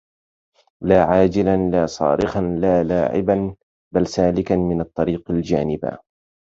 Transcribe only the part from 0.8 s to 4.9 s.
لاعاجلا لاصارخا لالاعبا بل سالكا من